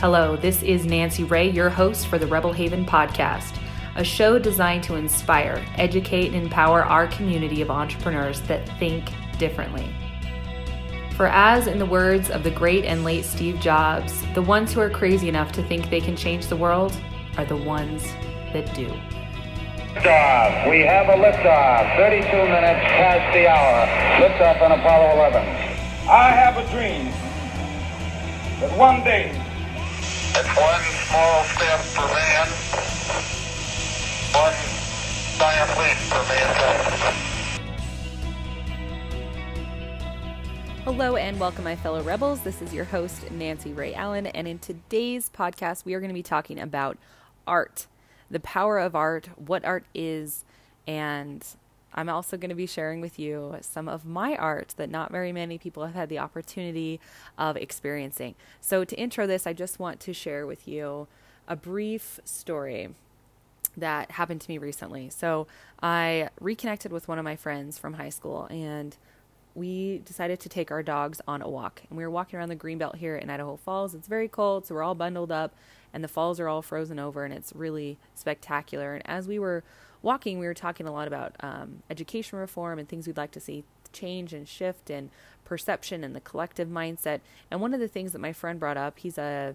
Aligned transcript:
Hello, 0.00 0.36
this 0.36 0.60
is 0.64 0.84
Nancy 0.84 1.22
Ray, 1.22 1.48
your 1.48 1.70
host 1.70 2.08
for 2.08 2.18
the 2.18 2.26
Rebel 2.26 2.52
Haven 2.52 2.84
podcast, 2.84 3.56
a 3.94 4.02
show 4.02 4.40
designed 4.40 4.82
to 4.84 4.96
inspire, 4.96 5.64
educate, 5.76 6.34
and 6.34 6.42
empower 6.42 6.84
our 6.84 7.06
community 7.06 7.62
of 7.62 7.70
entrepreneurs 7.70 8.40
that 8.42 8.68
think 8.80 9.12
differently. 9.38 9.94
For 11.16 11.28
as 11.28 11.68
in 11.68 11.78
the 11.78 11.86
words 11.86 12.28
of 12.28 12.42
the 12.42 12.50
great 12.50 12.84
and 12.84 13.04
late 13.04 13.24
Steve 13.24 13.60
Jobs, 13.60 14.20
the 14.34 14.42
ones 14.42 14.72
who 14.72 14.80
are 14.80 14.90
crazy 14.90 15.28
enough 15.28 15.52
to 15.52 15.62
think 15.62 15.88
they 15.88 16.00
can 16.00 16.16
change 16.16 16.48
the 16.48 16.56
world 16.56 16.92
are 17.38 17.44
the 17.44 17.56
ones 17.56 18.02
that 18.52 18.74
do. 18.74 18.88
Liftoff. 19.94 20.68
We 20.68 20.80
have 20.80 21.06
a 21.06 21.16
liftoff. 21.22 21.96
32 21.96 22.26
minutes 22.26 22.84
past 22.90 23.32
the 23.32 23.48
hour. 23.48 23.86
Liftoff 24.20 24.60
on 24.60 24.72
Apollo 24.72 25.12
11. 25.12 25.40
I 26.10 26.30
have 26.30 26.56
a 26.56 26.68
dream 26.72 27.12
that 28.60 28.76
one 28.76 29.04
day 29.04 29.43
It's 30.36 30.48
one 30.48 30.82
small 31.06 31.44
step 31.44 31.78
for 31.78 32.06
man, 32.12 32.48
one 34.32 34.52
giant 35.38 35.78
leap 35.78 35.96
for 36.10 36.22
mankind. 36.28 37.14
Hello 40.82 41.14
and 41.14 41.38
welcome, 41.38 41.62
my 41.62 41.76
fellow 41.76 42.02
rebels. 42.02 42.40
This 42.40 42.60
is 42.60 42.74
your 42.74 42.84
host, 42.84 43.30
Nancy 43.30 43.72
Ray 43.72 43.94
Allen, 43.94 44.26
and 44.26 44.48
in 44.48 44.58
today's 44.58 45.30
podcast, 45.30 45.84
we 45.84 45.94
are 45.94 46.00
going 46.00 46.10
to 46.10 46.14
be 46.14 46.20
talking 46.24 46.58
about 46.58 46.98
art, 47.46 47.86
the 48.28 48.40
power 48.40 48.80
of 48.80 48.96
art, 48.96 49.28
what 49.36 49.64
art 49.64 49.84
is, 49.94 50.44
and 50.88 51.46
I'm 51.94 52.08
also 52.08 52.36
going 52.36 52.50
to 52.50 52.54
be 52.54 52.66
sharing 52.66 53.00
with 53.00 53.18
you 53.18 53.56
some 53.60 53.88
of 53.88 54.04
my 54.04 54.36
art 54.36 54.74
that 54.76 54.90
not 54.90 55.12
very 55.12 55.32
many 55.32 55.58
people 55.58 55.84
have 55.84 55.94
had 55.94 56.08
the 56.08 56.18
opportunity 56.18 57.00
of 57.38 57.56
experiencing. 57.56 58.34
So, 58.60 58.84
to 58.84 58.96
intro 58.96 59.26
this, 59.26 59.46
I 59.46 59.52
just 59.52 59.78
want 59.78 60.00
to 60.00 60.12
share 60.12 60.46
with 60.46 60.66
you 60.66 61.06
a 61.46 61.56
brief 61.56 62.20
story 62.24 62.94
that 63.76 64.12
happened 64.12 64.40
to 64.40 64.50
me 64.50 64.58
recently. 64.58 65.08
So, 65.10 65.46
I 65.82 66.30
reconnected 66.40 66.92
with 66.92 67.06
one 67.08 67.18
of 67.18 67.24
my 67.24 67.36
friends 67.36 67.78
from 67.78 67.94
high 67.94 68.10
school 68.10 68.46
and 68.50 68.96
we 69.54 69.98
decided 70.04 70.40
to 70.40 70.48
take 70.48 70.70
our 70.70 70.82
dogs 70.82 71.20
on 71.28 71.40
a 71.40 71.48
walk. 71.48 71.82
And 71.88 71.96
we 71.96 72.04
were 72.04 72.10
walking 72.10 72.38
around 72.38 72.48
the 72.48 72.56
greenbelt 72.56 72.96
here 72.96 73.16
in 73.16 73.30
Idaho 73.30 73.56
Falls. 73.56 73.94
It's 73.94 74.08
very 74.08 74.28
cold, 74.28 74.66
so 74.66 74.74
we're 74.74 74.82
all 74.82 74.96
bundled 74.96 75.30
up, 75.30 75.54
and 75.92 76.02
the 76.02 76.08
falls 76.08 76.40
are 76.40 76.48
all 76.48 76.60
frozen 76.60 76.98
over, 76.98 77.24
and 77.24 77.32
it's 77.32 77.52
really 77.54 77.98
spectacular. 78.14 78.94
And 78.94 79.06
as 79.06 79.28
we 79.28 79.38
were 79.38 79.62
walking, 80.04 80.38
we 80.38 80.46
were 80.46 80.54
talking 80.54 80.86
a 80.86 80.92
lot 80.92 81.08
about 81.08 81.34
um, 81.40 81.82
education 81.90 82.38
reform 82.38 82.78
and 82.78 82.88
things 82.88 83.06
we'd 83.06 83.16
like 83.16 83.32
to 83.32 83.40
see 83.40 83.64
change 83.94 84.34
and 84.34 84.46
shift, 84.46 84.90
and 84.90 85.08
perception 85.44 86.04
and 86.04 86.14
the 86.14 86.20
collective 86.20 86.68
mindset. 86.68 87.20
And 87.50 87.60
one 87.60 87.72
of 87.72 87.80
the 87.80 87.88
things 87.88 88.12
that 88.12 88.18
my 88.18 88.32
friend 88.32 88.60
brought 88.60 88.76
up, 88.76 88.98
he's 88.98 89.16
a 89.16 89.54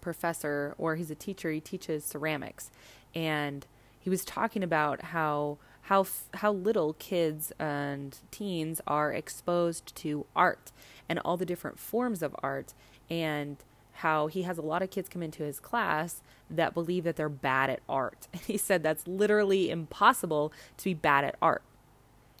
professor 0.00 0.74
or 0.78 0.96
he's 0.96 1.10
a 1.10 1.14
teacher, 1.14 1.52
he 1.52 1.60
teaches 1.60 2.04
ceramics. 2.04 2.70
And 3.14 3.66
he 4.00 4.10
was 4.10 4.24
talking 4.24 4.62
about 4.62 5.02
how 5.02 5.58
how 5.82 6.06
how 6.34 6.52
little 6.52 6.94
kids 6.94 7.52
and 7.58 8.18
teens 8.30 8.80
are 8.86 9.12
exposed 9.12 9.94
to 9.96 10.26
art 10.34 10.72
and 11.08 11.18
all 11.20 11.36
the 11.36 11.46
different 11.46 11.78
forms 11.78 12.22
of 12.22 12.34
art 12.42 12.72
and 13.10 13.58
how 13.94 14.26
he 14.26 14.42
has 14.42 14.58
a 14.58 14.62
lot 14.62 14.82
of 14.82 14.90
kids 14.90 15.08
come 15.08 15.22
into 15.22 15.42
his 15.42 15.60
class 15.60 16.20
that 16.50 16.74
believe 16.74 17.04
that 17.04 17.16
they're 17.16 17.28
bad 17.28 17.70
at 17.70 17.80
art. 17.88 18.28
He 18.46 18.58
said 18.58 18.82
that's 18.82 19.06
literally 19.06 19.70
impossible 19.70 20.52
to 20.78 20.84
be 20.84 20.94
bad 20.94 21.24
at 21.24 21.36
art. 21.40 21.62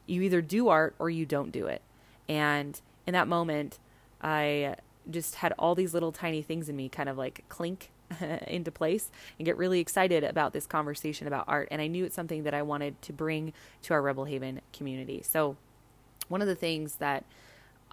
You 0.06 0.22
either 0.22 0.42
do 0.42 0.68
art 0.68 0.94
or 0.98 1.08
you 1.08 1.24
don't 1.24 1.50
do 1.50 1.66
it. 1.66 1.80
And 2.28 2.80
in 3.06 3.12
that 3.12 3.28
moment, 3.28 3.78
I 4.20 4.76
just 5.10 5.36
had 5.36 5.52
all 5.58 5.74
these 5.74 5.94
little 5.94 6.12
tiny 6.12 6.42
things 6.42 6.68
in 6.68 6.76
me 6.76 6.88
kind 6.88 7.08
of 7.08 7.16
like 7.16 7.44
clink 7.48 7.90
into 8.46 8.70
place 8.70 9.10
and 9.38 9.46
get 9.46 9.56
really 9.56 9.80
excited 9.80 10.24
about 10.24 10.52
this 10.52 10.66
conversation 10.66 11.26
about 11.26 11.44
art. 11.46 11.68
And 11.70 11.80
I 11.80 11.86
knew 11.86 12.04
it's 12.04 12.14
something 12.14 12.42
that 12.44 12.54
I 12.54 12.62
wanted 12.62 13.00
to 13.02 13.12
bring 13.12 13.52
to 13.82 13.94
our 13.94 14.02
Rebel 14.02 14.24
Haven 14.24 14.60
community. 14.72 15.22
So, 15.22 15.56
one 16.28 16.40
of 16.40 16.48
the 16.48 16.54
things 16.54 16.96
that 16.96 17.24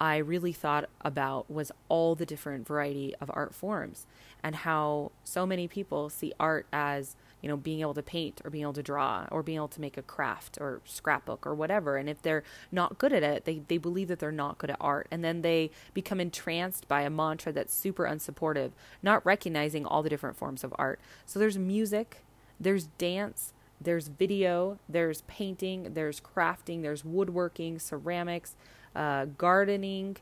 I 0.02 0.16
really 0.16 0.52
thought 0.52 0.90
about 1.02 1.48
was 1.48 1.70
all 1.88 2.16
the 2.16 2.26
different 2.26 2.66
variety 2.66 3.14
of 3.20 3.30
art 3.32 3.54
forms 3.54 4.04
and 4.42 4.56
how 4.56 5.12
so 5.22 5.46
many 5.46 5.68
people 5.68 6.10
see 6.10 6.32
art 6.40 6.66
as 6.72 7.14
you 7.40 7.48
know 7.48 7.56
being 7.56 7.82
able 7.82 7.94
to 7.94 8.02
paint 8.02 8.40
or 8.44 8.50
being 8.50 8.62
able 8.62 8.72
to 8.72 8.82
draw 8.82 9.28
or 9.30 9.44
being 9.44 9.58
able 9.58 9.68
to 9.68 9.80
make 9.80 9.96
a 9.96 10.02
craft 10.02 10.58
or 10.60 10.80
scrapbook 10.84 11.46
or 11.46 11.54
whatever. 11.54 11.98
And 11.98 12.08
if 12.08 12.20
they're 12.20 12.42
not 12.72 12.98
good 12.98 13.12
at 13.12 13.22
it 13.22 13.44
they, 13.44 13.60
they 13.68 13.78
believe 13.78 14.08
that 14.08 14.18
they're 14.18 14.32
not 14.32 14.58
good 14.58 14.70
at 14.70 14.76
art. 14.80 15.06
And 15.12 15.22
then 15.22 15.42
they 15.42 15.70
become 15.94 16.18
entranced 16.18 16.88
by 16.88 17.02
a 17.02 17.10
mantra 17.10 17.52
that's 17.52 17.72
super 17.72 18.02
unsupportive 18.02 18.72
not 19.04 19.24
recognizing 19.24 19.86
all 19.86 20.02
the 20.02 20.10
different 20.10 20.36
forms 20.36 20.64
of 20.64 20.74
art. 20.80 20.98
So 21.26 21.38
there's 21.38 21.58
music 21.58 22.24
there's 22.58 22.86
dance 22.98 23.52
there's 23.80 24.08
video 24.08 24.80
there's 24.88 25.22
painting 25.22 25.94
there's 25.94 26.20
crafting 26.20 26.82
there's 26.82 27.04
woodworking 27.04 27.78
ceramics 27.78 28.56
uh, 28.94 29.26
gardening 29.36 30.16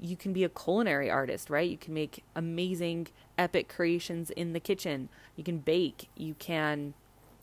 you 0.00 0.16
can 0.16 0.32
be 0.32 0.44
a 0.44 0.48
culinary 0.48 1.10
artist, 1.10 1.50
right? 1.50 1.68
You 1.68 1.76
can 1.76 1.94
make 1.94 2.24
amazing, 2.34 3.08
epic 3.36 3.68
creations 3.68 4.30
in 4.30 4.52
the 4.52 4.60
kitchen. 4.60 5.08
You 5.36 5.44
can 5.44 5.58
bake. 5.58 6.08
You 6.16 6.34
can 6.34 6.94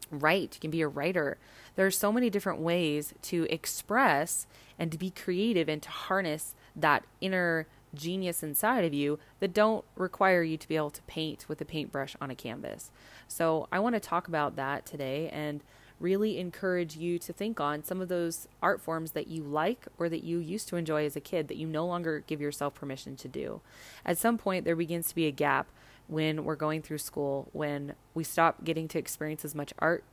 write. 0.09 0.55
You 0.55 0.61
can 0.61 0.71
be 0.71 0.81
a 0.81 0.87
writer. 0.87 1.37
There 1.75 1.85
are 1.85 1.91
so 1.91 2.11
many 2.11 2.29
different 2.29 2.59
ways 2.59 3.13
to 3.23 3.45
express 3.49 4.47
and 4.79 4.91
to 4.91 4.97
be 4.97 5.11
creative 5.11 5.69
and 5.69 5.81
to 5.83 5.89
harness 5.89 6.55
that 6.75 7.03
inner 7.21 7.67
genius 7.93 8.43
inside 8.43 8.83
of 8.83 8.93
you 8.93 9.17
that 9.39 9.53
don't 9.53 9.85
require 9.95 10.43
you 10.43 10.57
to 10.57 10.67
be 10.67 10.75
able 10.75 10.89
to 10.89 11.01
paint 11.03 11.45
with 11.47 11.61
a 11.61 11.65
paintbrush 11.65 12.15
on 12.19 12.29
a 12.29 12.35
canvas. 12.35 12.91
So, 13.27 13.67
I 13.71 13.79
want 13.79 13.95
to 13.95 13.99
talk 13.99 14.27
about 14.27 14.55
that 14.55 14.85
today 14.85 15.29
and 15.29 15.63
really 15.99 16.37
encourage 16.37 16.95
you 16.95 17.17
to 17.19 17.33
think 17.33 17.59
on 17.59 17.83
some 17.83 18.01
of 18.01 18.07
those 18.07 18.47
art 18.61 18.79
forms 18.81 19.11
that 19.11 19.27
you 19.27 19.43
like 19.43 19.87
or 19.97 20.09
that 20.09 20.23
you 20.23 20.37
used 20.37 20.67
to 20.69 20.75
enjoy 20.75 21.05
as 21.05 21.15
a 21.15 21.19
kid 21.19 21.47
that 21.47 21.57
you 21.57 21.67
no 21.67 21.85
longer 21.85 22.23
give 22.27 22.39
yourself 22.39 22.75
permission 22.75 23.15
to 23.15 23.27
do. 23.27 23.61
At 24.05 24.17
some 24.17 24.37
point, 24.37 24.65
there 24.65 24.75
begins 24.75 25.07
to 25.09 25.15
be 25.15 25.25
a 25.25 25.31
gap 25.31 25.67
when 26.07 26.43
we're 26.43 26.55
going 26.55 26.81
through 26.81 26.97
school 26.97 27.49
when 27.51 27.93
we 28.13 28.23
stop 28.23 28.63
getting 28.63 28.87
to 28.87 28.97
experience 28.97 29.43
as 29.43 29.53
much 29.53 29.73
art 29.79 30.03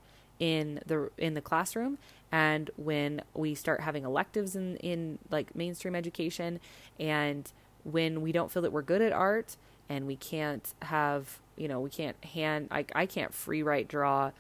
in 0.40 0.80
the 0.86 1.10
in 1.16 1.34
the 1.34 1.40
classroom 1.40 1.96
and 2.32 2.70
when 2.76 3.22
we 3.34 3.54
start 3.54 3.80
having 3.80 4.04
electives 4.04 4.56
in 4.56 4.76
in 4.78 5.18
like 5.30 5.54
mainstream 5.54 5.94
education 5.94 6.58
and 6.98 7.52
when 7.84 8.20
we 8.20 8.32
don't 8.32 8.50
feel 8.50 8.62
that 8.62 8.72
we're 8.72 8.82
good 8.82 9.00
at 9.00 9.12
art 9.12 9.56
and 9.88 10.06
we 10.06 10.16
can't 10.16 10.74
have 10.82 11.38
you 11.56 11.68
know 11.68 11.78
we 11.78 11.90
can't 11.90 12.22
hand 12.24 12.66
I, 12.72 12.84
I 12.94 13.06
can't 13.06 13.32
free 13.32 13.62
write 13.62 13.86
draw 13.86 14.32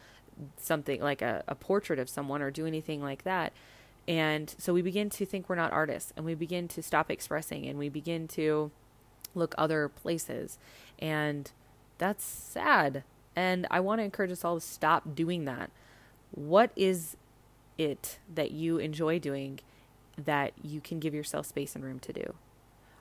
something 0.56 1.00
like 1.00 1.22
a, 1.22 1.44
a 1.46 1.54
portrait 1.54 1.98
of 1.98 2.08
someone 2.08 2.42
or 2.42 2.50
do 2.50 2.66
anything 2.66 3.02
like 3.02 3.24
that. 3.24 3.52
And 4.06 4.54
so 4.58 4.74
we 4.74 4.82
begin 4.82 5.10
to 5.10 5.26
think 5.26 5.48
we're 5.48 5.54
not 5.54 5.72
artists 5.72 6.12
and 6.16 6.26
we 6.26 6.34
begin 6.34 6.68
to 6.68 6.82
stop 6.82 7.10
expressing 7.10 7.66
and 7.66 7.78
we 7.78 7.88
begin 7.88 8.28
to 8.28 8.70
look 9.34 9.54
other 9.56 9.88
places. 9.88 10.58
And 10.98 11.50
that's 11.98 12.24
sad. 12.24 13.04
And 13.34 13.66
I 13.70 13.80
want 13.80 14.00
to 14.00 14.04
encourage 14.04 14.30
us 14.30 14.44
all 14.44 14.56
to 14.56 14.60
stop 14.60 15.14
doing 15.14 15.44
that. 15.46 15.70
What 16.30 16.70
is 16.76 17.16
it 17.78 18.18
that 18.32 18.50
you 18.50 18.78
enjoy 18.78 19.18
doing 19.18 19.60
that 20.22 20.52
you 20.62 20.80
can 20.80 21.00
give 21.00 21.14
yourself 21.14 21.46
space 21.46 21.74
and 21.74 21.84
room 21.84 21.98
to 22.00 22.12
do? 22.12 22.34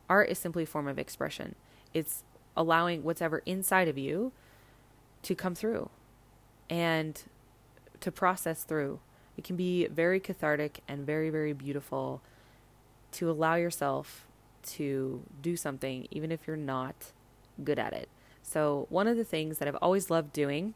Art 0.09 0.29
is 0.29 0.39
simply 0.39 0.63
a 0.63 0.67
form 0.67 0.87
of 0.87 0.97
expression. 0.97 1.55
It's 1.93 2.23
allowing 2.55 3.03
whatever 3.03 3.39
inside 3.45 3.87
of 3.87 3.97
you 3.97 4.31
to 5.23 5.35
come 5.35 5.55
through 5.55 5.89
and 6.73 7.21
to 7.99 8.11
process 8.11 8.63
through. 8.63 8.99
It 9.37 9.43
can 9.43 9.55
be 9.55 9.85
very 9.85 10.19
cathartic 10.19 10.79
and 10.87 11.05
very, 11.05 11.29
very 11.29 11.53
beautiful 11.53 12.19
to 13.11 13.29
allow 13.29 13.53
yourself 13.53 14.25
to 14.63 15.21
do 15.39 15.55
something, 15.55 16.07
even 16.09 16.31
if 16.31 16.47
you're 16.47 16.57
not 16.57 17.11
good 17.63 17.77
at 17.77 17.93
it. 17.93 18.09
So, 18.41 18.87
one 18.89 19.07
of 19.07 19.17
the 19.17 19.23
things 19.23 19.59
that 19.59 19.67
I've 19.67 19.77
always 19.83 20.09
loved 20.09 20.33
doing 20.33 20.73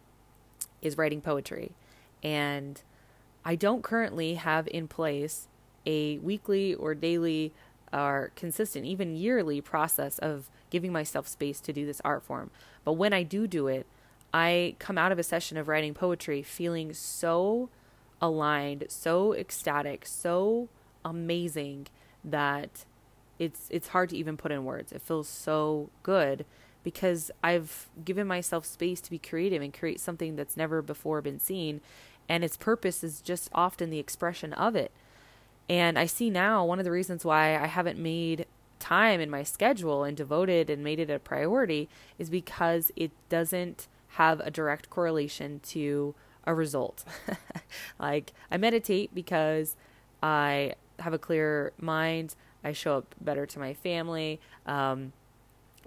is 0.83 1.00
writing 1.00 1.19
poetry. 1.19 1.72
And 2.22 2.80
I 3.44 3.56
don't 3.56 3.81
currently 3.81 4.36
have 4.36 4.68
in 4.68 4.88
place 4.88 5.48
a 5.88 6.19
weekly 6.19 6.75
or 6.75 6.94
daily 6.94 7.54
or 7.92 8.31
consistent, 8.36 8.86
even 8.86 9.16
yearly 9.16 9.62
process 9.62 10.19
of 10.19 10.51
giving 10.69 10.92
myself 10.92 11.27
space 11.27 11.60
to 11.62 11.74
do 11.74 11.88
this 11.88 12.01
art 12.06 12.22
form. 12.22 12.51
But 12.83 12.94
when 12.94 13.13
I 13.13 13.24
do 13.24 13.48
do 13.48 13.68
it, 13.68 13.88
I 14.33 14.75
come 14.79 14.97
out 14.97 15.12
of 15.12 15.19
a 15.19 15.24
session 15.24 15.57
of 15.57 15.68
writing 15.68 15.94
poetry 15.94 16.44
feeling 16.44 16.94
so 16.94 17.69
aligned, 18.21 18.85
so 18.89 19.33
ecstatic, 19.33 20.06
so 20.06 20.69
amazing 21.06 21.88
that 22.24 22.85
it's 23.39 23.68
it's 23.69 23.89
hard 23.89 24.09
to 24.09 24.18
even 24.18 24.38
put 24.38 24.51
in 24.51 24.65
words. 24.65 24.91
It 24.91 25.01
feels 25.01 25.27
so 25.27 25.89
good 26.03 26.45
because 26.83 27.31
I've 27.44 27.89
given 28.03 28.27
myself 28.27 28.65
space 28.65 29.01
to 29.01 29.09
be 29.09 29.19
creative 29.19 29.62
and 29.62 29.74
create 29.74 30.00
something 30.00 30.35
that's 30.35 30.57
never 30.57 30.81
before 30.81 31.21
been 31.21 31.39
seen 31.39 31.81
and 32.29 32.44
its 32.44 32.57
purpose 32.57 33.03
is 33.03 33.21
just 33.21 33.50
often 33.53 33.89
the 33.89 34.00
expression 34.00 34.53
of 34.53 34.75
it. 34.75 34.91
And 35.69 35.97
I 35.97 36.06
see 36.06 36.29
now 36.29 36.65
one 36.65 36.79
of 36.79 36.85
the 36.85 36.91
reasons 36.91 37.25
why 37.25 37.57
I 37.62 37.68
haven't 37.68 38.00
made 38.00 38.45
time 38.79 39.19
in 39.19 39.29
my 39.29 39.44
schedule 39.44 40.03
and 40.03 40.15
devoted 40.15 40.69
and 40.69 40.83
made 40.83 41.00
it 41.00 41.09
a 41.09 41.19
priority 41.19 41.89
is 42.18 42.29
because 42.29 42.91
it 42.95 43.12
doesn't 43.29 43.88
have 44.09 44.39
a 44.39 44.51
direct 44.51 44.89
correlation 44.89 45.59
to 45.59 46.15
a 46.45 46.54
result. 46.54 47.04
like 48.00 48.33
I 48.50 48.57
meditate 48.57 49.13
because 49.13 49.75
I 50.24 50.74
have 51.00 51.13
a 51.13 51.19
clear 51.19 51.74
mind, 51.80 52.36
I 52.63 52.71
show 52.71 52.98
up 52.98 53.15
better 53.21 53.45
to 53.45 53.59
my 53.59 53.74
family. 53.74 54.39
Um, 54.65 55.13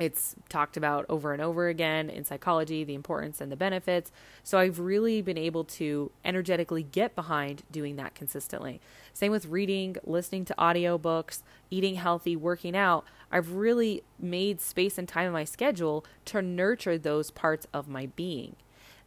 it's 0.00 0.34
talked 0.48 0.78
about 0.78 1.04
over 1.10 1.34
and 1.34 1.42
over 1.42 1.68
again 1.68 2.08
in 2.08 2.24
psychology, 2.24 2.84
the 2.84 2.94
importance 2.94 3.40
and 3.40 3.52
the 3.52 3.56
benefits. 3.56 4.10
So 4.42 4.58
I've 4.58 4.78
really 4.78 5.20
been 5.20 5.36
able 5.36 5.64
to 5.64 6.10
energetically 6.24 6.82
get 6.82 7.14
behind 7.14 7.64
doing 7.70 7.96
that 7.96 8.14
consistently. 8.14 8.80
Same 9.12 9.30
with 9.30 9.46
reading, 9.46 9.96
listening 10.04 10.46
to 10.46 10.54
audiobooks, 10.58 11.42
eating 11.70 11.96
healthy, 11.96 12.34
working 12.34 12.74
out. 12.74 13.04
I've 13.30 13.52
really 13.52 14.02
made 14.18 14.60
space 14.60 14.98
and 14.98 15.08
time 15.08 15.26
in 15.26 15.32
my 15.32 15.44
schedule 15.44 16.04
to 16.26 16.42
nurture 16.42 16.98
those 16.98 17.30
parts 17.30 17.66
of 17.72 17.88
my 17.88 18.06
being. 18.06 18.56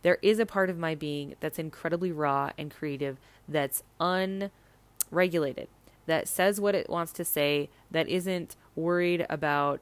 There 0.02 0.18
is 0.22 0.40
a 0.40 0.46
part 0.46 0.70
of 0.70 0.78
my 0.78 0.96
being 0.96 1.36
that's 1.40 1.60
incredibly 1.60 2.12
raw 2.12 2.52
and 2.58 2.72
creative, 2.72 3.20
that's 3.48 3.84
unregulated, 4.00 5.68
that 6.06 6.28
says 6.28 6.60
what 6.60 6.76
it 6.76 6.90
wants 6.90 7.14
to 7.14 7.26
say, 7.26 7.70
that 7.92 8.10
isn't 8.10 8.56
worried 8.76 9.26
about 9.30 9.82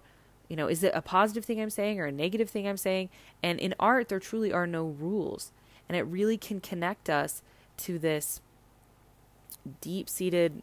you 0.52 0.58
know, 0.58 0.68
is 0.68 0.84
it 0.84 0.92
a 0.94 1.02
positive 1.02 1.46
thing 1.46 1.62
I'm 1.62 1.70
saying 1.70 2.02
or 2.02 2.08
a 2.08 2.12
negative 2.12 2.50
thing 2.50 2.68
I'm 2.68 2.76
saying? 2.76 3.08
And 3.42 3.58
in 3.58 3.74
art, 3.80 4.10
there 4.10 4.20
truly 4.20 4.52
are 4.52 4.68
no 4.68 4.84
rules. 4.84 5.54
And 5.88 5.98
it 5.98 6.02
really 6.02 6.38
can 6.38 6.60
connect 6.60 7.10
us 7.10 7.42
to 7.78 7.98
this 7.98 8.42
deep 9.80 10.10
seated 10.10 10.62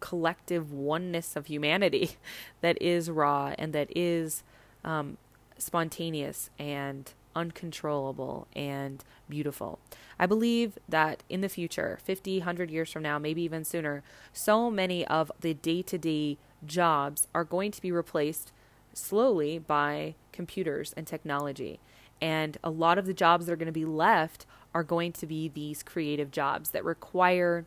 collective 0.00 0.72
oneness 0.72 1.36
of 1.36 1.46
humanity 1.46 2.12
that 2.60 2.80
is 2.80 3.10
raw 3.10 3.54
and 3.58 3.72
that 3.72 3.88
is 3.96 4.42
um, 4.84 5.16
spontaneous 5.58 6.50
and 6.58 7.12
uncontrollable 7.34 8.48
and 8.56 9.04
beautiful. 9.28 9.78
I 10.18 10.26
believe 10.26 10.78
that 10.88 11.22
in 11.28 11.40
the 11.40 11.48
future, 11.48 11.98
50, 12.02 12.38
100 12.38 12.70
years 12.70 12.90
from 12.90 13.02
now, 13.02 13.18
maybe 13.18 13.42
even 13.42 13.64
sooner, 13.64 14.02
so 14.32 14.70
many 14.70 15.06
of 15.06 15.30
the 15.40 15.54
day 15.54 15.82
to 15.82 15.98
day 15.98 16.38
jobs 16.66 17.28
are 17.34 17.44
going 17.44 17.70
to 17.70 17.82
be 17.82 17.92
replaced 17.92 18.52
slowly 18.92 19.58
by 19.58 20.14
computers 20.32 20.92
and 20.96 21.06
technology. 21.06 21.78
And 22.20 22.58
a 22.64 22.70
lot 22.70 22.98
of 22.98 23.06
the 23.06 23.14
jobs 23.14 23.46
that 23.46 23.52
are 23.52 23.56
going 23.56 23.66
to 23.66 23.72
be 23.72 23.84
left 23.84 24.44
are 24.74 24.82
going 24.82 25.12
to 25.12 25.26
be 25.26 25.48
these 25.48 25.82
creative 25.82 26.32
jobs 26.32 26.70
that 26.70 26.84
require 26.84 27.64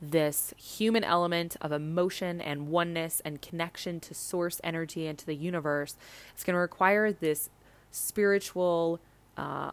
this 0.00 0.54
human 0.56 1.04
element 1.04 1.56
of 1.60 1.72
emotion 1.72 2.40
and 2.40 2.68
oneness 2.68 3.20
and 3.24 3.42
connection 3.42 4.00
to 4.00 4.14
source 4.14 4.60
energy 4.64 5.06
and 5.06 5.18
to 5.18 5.26
the 5.26 5.34
universe. 5.34 5.96
It's 6.34 6.44
going 6.44 6.54
to 6.54 6.60
require 6.60 7.12
this 7.12 7.50
spiritual, 7.90 9.00
uh, 9.36 9.72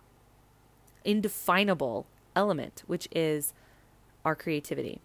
indefinable 1.05 2.07
element, 2.35 2.83
which 2.87 3.07
is 3.11 3.53
our 4.25 4.35
creativity. 4.35 4.99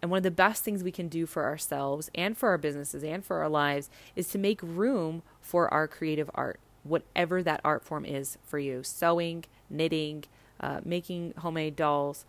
And 0.00 0.10
one 0.10 0.18
of 0.18 0.24
the 0.24 0.30
best 0.32 0.64
things 0.64 0.82
we 0.82 0.90
can 0.90 1.08
do 1.08 1.26
for 1.26 1.44
ourselves 1.44 2.10
and 2.14 2.36
for 2.36 2.48
our 2.48 2.58
businesses 2.58 3.04
and 3.04 3.24
for 3.24 3.38
our 3.38 3.48
lives 3.48 3.88
is 4.16 4.28
to 4.30 4.38
make 4.38 4.60
room 4.62 5.22
for 5.40 5.72
our 5.72 5.86
creative 5.86 6.28
art, 6.34 6.58
whatever 6.82 7.42
that 7.42 7.60
art 7.64 7.84
form 7.84 8.04
is 8.04 8.36
for 8.42 8.58
you 8.58 8.82
sewing, 8.82 9.44
knitting, 9.70 10.24
uh, 10.60 10.80
making 10.84 11.34
homemade 11.38 11.76
dolls, 11.76 12.24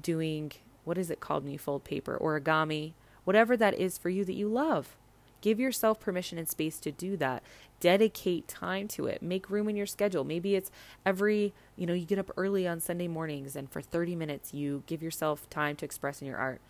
doing 0.00 0.52
what 0.88 0.98
is 0.98 1.10
it 1.10 1.20
called 1.20 1.44
when 1.44 1.52
you 1.52 1.58
fold 1.58 1.84
paper, 1.84 2.18
origami, 2.20 2.94
whatever 3.24 3.56
that 3.56 3.74
is 3.74 3.98
for 3.98 4.08
you 4.08 4.24
that 4.24 4.34
you 4.34 4.48
love. 4.48 4.96
Give 5.40 5.60
yourself 5.60 6.00
permission 6.00 6.38
and 6.38 6.48
space 6.48 6.80
to 6.80 6.90
do 6.90 7.16
that. 7.18 7.42
Dedicate 7.78 8.48
time 8.48 8.88
to 8.88 9.06
it. 9.06 9.22
Make 9.22 9.50
room 9.50 9.68
in 9.68 9.76
your 9.76 9.86
schedule. 9.86 10.24
Maybe 10.24 10.56
it's 10.56 10.70
every, 11.06 11.52
you 11.76 11.86
know, 11.86 11.92
you 11.92 12.06
get 12.06 12.18
up 12.18 12.32
early 12.36 12.66
on 12.66 12.80
Sunday 12.80 13.06
mornings 13.06 13.54
and 13.54 13.70
for 13.70 13.80
30 13.80 14.16
minutes 14.16 14.52
you 14.52 14.82
give 14.86 15.02
yourself 15.02 15.48
time 15.50 15.76
to 15.76 15.84
express 15.84 16.20
in 16.20 16.26
your 16.26 16.38
art. 16.38 16.60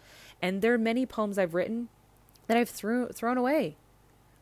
And 0.42 0.60
there 0.60 0.74
are 0.74 0.78
many 0.78 1.06
poems 1.06 1.38
I've 1.38 1.54
written 1.54 1.88
that 2.46 2.56
I've 2.56 2.68
threw, 2.68 3.08
thrown 3.08 3.38
away. 3.38 3.76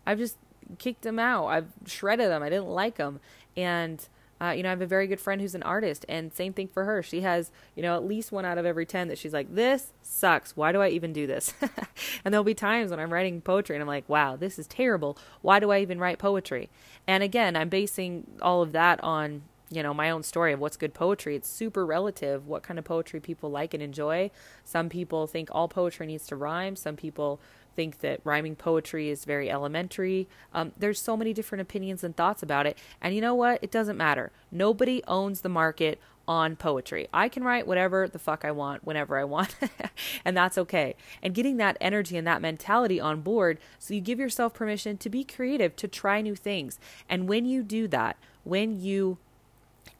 I've 0.07 0.19
just 0.19 0.39
kicked 0.79 1.03
them 1.03 1.19
out. 1.19 1.47
I've 1.47 1.69
shredded 1.87 2.31
them. 2.31 2.43
I 2.43 2.49
didn't 2.49 2.69
like 2.69 2.97
them. 2.97 3.21
And, 3.57 4.09
uh, 4.41 4.51
you 4.51 4.63
know, 4.63 4.69
I 4.69 4.71
have 4.71 4.83
a 4.83 4.87
very 4.87 5.07
good 5.07 5.21
friend 5.21 5.41
who's 5.41 5.55
an 5.55 5.63
artist, 5.63 6.05
and 6.09 6.33
same 6.33 6.53
thing 6.53 6.69
for 6.69 6.85
her. 6.85 7.03
She 7.03 7.23
has, 7.23 7.51
you 7.75 7.83
know, 7.83 7.97
at 7.97 8.05
least 8.05 8.33
one 8.33 8.45
out 8.45 8.59
of 8.59 8.67
every 8.67 8.85
10 8.85 9.09
that 9.09 9.19
she's 9.19 9.33
like, 9.33 9.55
this 9.55 9.93
sucks. 10.03 10.57
Why 10.57 10.73
do 10.73 10.83
I 10.83 10.89
even 10.89 11.13
do 11.13 11.27
this? 11.27 11.55
and 12.25 12.33
there'll 12.33 12.45
be 12.45 12.55
times 12.55 12.91
when 12.91 13.01
I'm 13.01 13.13
writing 13.13 13.41
poetry 13.41 13.77
and 13.77 13.83
I'm 13.83 13.89
like, 13.89 14.09
wow, 14.09 14.37
this 14.37 14.59
is 14.59 14.67
terrible. 14.67 15.17
Why 15.41 15.59
do 15.59 15.71
I 15.71 15.81
even 15.81 15.99
write 15.99 16.19
poetry? 16.19 16.69
And 17.07 17.23
again, 17.23 17.57
I'm 17.57 17.69
basing 17.69 18.27
all 18.43 18.63
of 18.63 18.73
that 18.73 19.03
on 19.03 19.43
you 19.71 19.83
know 19.83 19.93
my 19.93 20.11
own 20.11 20.23
story 20.23 20.53
of 20.53 20.61
what's 20.61 20.77
good 20.77 20.95
poetry. 20.95 21.37
It's 21.37 21.49
super 21.49 21.85
relative 21.85 22.47
what 22.47 22.63
kind 22.63 22.79
of 22.79 22.85
poetry 22.85 23.21
people 23.21 23.51
like 23.51 23.75
and 23.75 23.83
enjoy. 23.83 24.31
Some 24.65 24.89
people 24.89 25.27
think 25.27 25.49
all 25.53 25.69
poetry 25.69 26.07
needs 26.07 26.27
to 26.29 26.37
rhyme. 26.37 26.77
Some 26.77 26.97
people 26.97 27.41
think 27.75 28.01
that 28.01 28.21
rhyming 28.25 28.57
poetry 28.57 29.11
is 29.11 29.25
very 29.25 29.51
elementary. 29.51 30.29
Um, 30.55 30.73
there's 30.79 31.01
so 31.01 31.17
many 31.17 31.33
different 31.33 31.63
opinions 31.63 32.03
and 32.03 32.17
thoughts 32.17 32.43
about 32.43 32.67
it. 32.67 32.79
And 33.03 33.15
you 33.15 33.21
know 33.21 33.35
what? 33.35 33.59
It 33.63 33.71
doesn't 33.71 33.99
matter. 33.99 34.33
Nobody 34.51 35.03
owns 35.07 35.43
the 35.43 35.49
market 35.51 36.01
on 36.29 36.57
poetry. 36.57 37.07
I 37.13 37.29
can 37.29 37.45
write 37.45 37.67
whatever 37.67 38.09
the 38.09 38.19
fuck 38.19 38.45
I 38.45 38.51
want 38.51 38.85
whenever 38.85 39.19
I 39.19 39.25
want, 39.25 39.55
and 40.25 40.37
that's 40.37 40.59
okay. 40.59 40.97
And 41.23 41.35
getting 41.35 41.57
that 41.59 41.77
energy 41.81 42.17
and 42.17 42.27
that 42.27 42.43
mentality 42.43 42.99
on 42.99 43.21
board 43.21 43.59
so 43.79 43.95
you 43.95 44.01
give 44.01 44.19
yourself 44.19 44.55
permission 44.55 44.97
to 44.99 45.09
be 45.09 45.23
creative, 45.23 45.77
to 45.77 45.87
try 45.87 46.21
new 46.21 46.35
things. 46.35 46.81
And 47.09 47.29
when 47.29 47.45
you 47.45 47.63
do 47.63 47.87
that, 47.89 48.17
when 48.43 48.81
you 48.81 49.19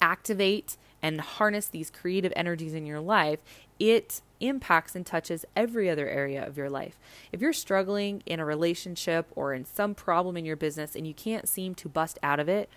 activate 0.01 0.77
and 1.03 1.21
harness 1.21 1.69
these 1.69 1.91
creative 1.91 2.33
energies 2.35 2.75
in 2.75 2.87
your 2.87 3.01
life, 3.01 3.41
it 3.79 4.21
impacts 4.41 4.95
and 4.95 5.07
touches 5.07 5.45
every 5.55 5.89
other 5.89 6.09
area 6.09 6.45
of 6.47 6.57
your 6.57 6.71
life. 6.71 6.99
If 7.33 7.41
you're 7.41 7.53
struggling 7.53 8.23
in 8.27 8.41
a 8.41 8.45
relationship 8.45 9.27
or 9.35 9.55
in 9.55 9.65
some 9.65 9.95
problem 9.95 10.37
in 10.37 10.45
your 10.45 10.57
business 10.57 10.95
and 10.95 11.07
you 11.07 11.15
can't 11.15 11.49
seem 11.49 11.75
to 11.77 11.89
bust 11.89 12.19
out 12.23 12.41
of 12.41 12.49
it, 12.49 12.69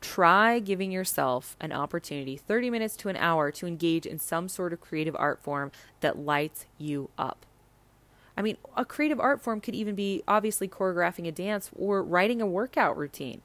try 0.00 0.58
giving 0.58 0.92
yourself 0.92 1.56
an 1.60 1.72
opportunity 1.72 2.36
30 2.36 2.70
minutes 2.70 2.96
to 2.96 3.08
an 3.08 3.16
hour 3.16 3.50
to 3.50 3.66
engage 3.66 4.06
in 4.06 4.18
some 4.18 4.48
sort 4.48 4.72
of 4.72 4.80
creative 4.80 5.16
art 5.18 5.40
form 5.42 5.72
that 6.00 6.18
lights 6.18 6.66
you 6.78 7.08
up. 7.16 7.46
I 8.36 8.42
mean, 8.42 8.56
a 8.76 8.84
creative 8.84 9.20
art 9.20 9.40
form 9.40 9.60
could 9.60 9.74
even 9.74 9.94
be 9.94 10.22
obviously 10.26 10.68
choreographing 10.68 11.26
a 11.26 11.32
dance 11.32 11.70
or 11.74 12.02
writing 12.02 12.42
a 12.42 12.46
workout 12.46 12.96
routine 12.96 13.40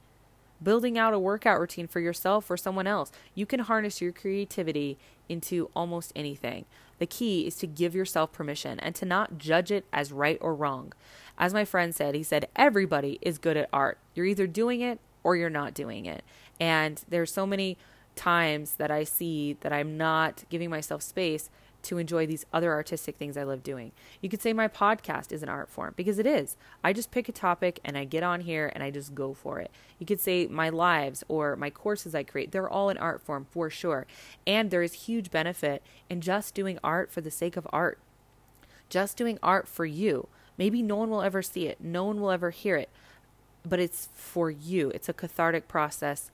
building 0.61 0.97
out 0.97 1.13
a 1.13 1.19
workout 1.19 1.59
routine 1.59 1.87
for 1.87 1.99
yourself 1.99 2.49
or 2.49 2.57
someone 2.57 2.87
else. 2.87 3.11
You 3.35 3.45
can 3.45 3.61
harness 3.61 4.01
your 4.01 4.11
creativity 4.11 4.97
into 5.27 5.69
almost 5.75 6.11
anything. 6.15 6.65
The 6.97 7.05
key 7.05 7.47
is 7.47 7.55
to 7.57 7.67
give 7.67 7.95
yourself 7.95 8.33
permission 8.33 8.79
and 8.79 8.93
to 8.95 9.05
not 9.05 9.37
judge 9.37 9.71
it 9.71 9.85
as 9.93 10.11
right 10.11 10.37
or 10.41 10.53
wrong. 10.53 10.93
As 11.37 11.53
my 11.53 11.63
friend 11.63 11.95
said, 11.95 12.15
he 12.15 12.23
said, 12.23 12.49
everybody 12.55 13.19
is 13.21 13.37
good 13.37 13.55
at 13.55 13.69
art. 13.71 13.97
You're 14.13 14.25
either 14.25 14.47
doing 14.47 14.81
it 14.81 14.99
or 15.23 15.35
you're 15.35 15.49
not 15.49 15.73
doing 15.73 16.05
it. 16.05 16.23
And 16.59 17.01
there's 17.07 17.31
so 17.31 17.45
many 17.45 17.77
times 18.15 18.73
that 18.73 18.91
I 18.91 19.05
see 19.05 19.55
that 19.61 19.71
I'm 19.71 19.97
not 19.97 20.43
giving 20.49 20.69
myself 20.69 21.01
space 21.01 21.49
to 21.83 21.97
enjoy 21.97 22.25
these 22.25 22.45
other 22.51 22.73
artistic 22.73 23.17
things 23.17 23.37
I 23.37 23.43
love 23.43 23.63
doing. 23.63 23.91
You 24.21 24.29
could 24.29 24.41
say 24.41 24.53
my 24.53 24.67
podcast 24.67 25.31
is 25.31 25.43
an 25.43 25.49
art 25.49 25.69
form 25.69 25.93
because 25.95 26.19
it 26.19 26.25
is. 26.25 26.57
I 26.83 26.93
just 26.93 27.11
pick 27.11 27.29
a 27.29 27.31
topic 27.33 27.79
and 27.83 27.97
I 27.97 28.05
get 28.05 28.23
on 28.23 28.41
here 28.41 28.71
and 28.73 28.83
I 28.83 28.91
just 28.91 29.15
go 29.15 29.33
for 29.33 29.59
it. 29.59 29.71
You 29.97 30.05
could 30.05 30.19
say 30.19 30.47
my 30.47 30.69
lives 30.69 31.23
or 31.27 31.55
my 31.55 31.69
courses 31.69 32.13
I 32.13 32.23
create, 32.23 32.51
they're 32.51 32.69
all 32.69 32.89
an 32.89 32.97
art 32.97 33.21
form 33.21 33.45
for 33.49 33.69
sure. 33.69 34.05
And 34.45 34.71
there 34.71 34.83
is 34.83 34.93
huge 34.93 35.31
benefit 35.31 35.83
in 36.09 36.21
just 36.21 36.53
doing 36.53 36.79
art 36.83 37.11
for 37.11 37.21
the 37.21 37.31
sake 37.31 37.57
of 37.57 37.67
art. 37.71 37.99
Just 38.89 39.17
doing 39.17 39.39
art 39.43 39.67
for 39.67 39.85
you. 39.85 40.27
Maybe 40.57 40.81
no 40.81 40.97
one 40.97 41.09
will 41.09 41.21
ever 41.21 41.41
see 41.41 41.67
it, 41.67 41.79
no 41.79 42.03
one 42.03 42.19
will 42.19 42.31
ever 42.31 42.49
hear 42.49 42.75
it, 42.75 42.89
but 43.67 43.79
it's 43.79 44.09
for 44.13 44.51
you. 44.51 44.89
It's 44.89 45.07
a 45.07 45.13
cathartic 45.13 45.67
process 45.67 46.31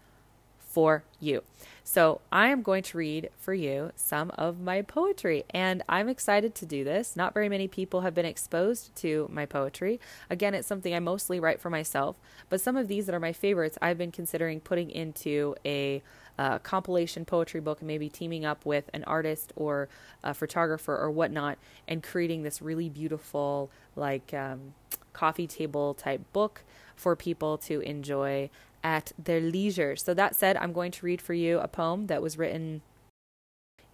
for 0.76 1.06
you. 1.22 1.42
So, 1.86 2.20
I 2.34 2.48
am 2.50 2.62
going 2.62 2.84
to 2.84 2.98
read 2.98 3.30
for 3.38 3.54
you 3.54 3.92
some 3.96 4.30
of 4.32 4.60
my 4.60 4.82
poetry, 4.82 5.46
and 5.52 5.82
I'm 5.88 6.10
excited 6.10 6.54
to 6.56 6.66
do 6.66 6.84
this. 6.84 7.16
Not 7.16 7.34
very 7.34 7.48
many 7.48 7.70
people 7.70 8.02
have 8.02 8.14
been 8.14 8.26
exposed 8.26 8.94
to 8.98 9.30
my 9.32 9.46
poetry. 9.46 10.02
Again, 10.30 10.54
it's 10.54 10.68
something 10.68 10.94
I 10.94 11.00
mostly 11.00 11.40
write 11.40 11.62
for 11.62 11.70
myself, 11.70 12.18
but 12.50 12.60
some 12.60 12.76
of 12.76 12.90
these 12.90 13.06
that 13.06 13.16
are 13.16 13.22
my 13.22 13.32
favorites, 13.32 13.78
I've 13.82 13.98
been 13.98 14.12
considering 14.12 14.60
putting 14.60 14.90
into 14.90 15.56
a 15.64 16.04
uh, 16.38 16.60
compilation 16.60 17.24
poetry 17.24 17.62
book 17.62 17.80
and 17.80 17.88
maybe 17.88 18.10
teaming 18.10 18.44
up 18.44 18.66
with 18.66 18.90
an 18.94 19.06
artist 19.06 19.54
or 19.56 19.88
a 20.26 20.34
photographer 20.34 20.98
or 20.98 21.10
whatnot 21.10 21.58
and 21.88 22.04
creating 22.04 22.44
this 22.44 22.62
really 22.62 22.90
beautiful, 22.90 23.72
like, 23.96 24.34
um, 24.34 24.74
coffee 25.14 25.48
table 25.48 25.94
type 25.94 26.22
book 26.34 26.64
for 26.98 27.16
people 27.16 27.58
to 27.58 27.80
enjoy 27.82 28.50
at 28.86 29.12
their 29.18 29.42
leisure. 29.42 29.96
So, 29.96 30.14
that 30.14 30.36
said, 30.36 30.56
I'm 30.58 30.72
going 30.72 30.92
to 30.92 31.06
read 31.06 31.22
for 31.22 31.34
you 31.34 31.60
a 31.60 31.68
poem 31.68 32.06
that 32.08 32.22
was 32.22 32.38
written 32.38 32.84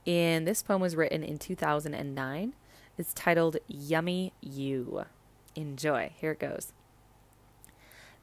in 0.06 0.46
this 0.46 0.62
poem 0.64 0.82
was 0.82 0.96
written 0.96 1.24
in 1.24 1.38
2009. 1.38 2.54
It's 2.98 3.14
titled 3.14 3.58
Yummy 3.68 4.34
You. 4.42 5.06
Enjoy. 5.56 6.12
Here 6.16 6.32
it 6.32 6.40
goes. 6.40 6.74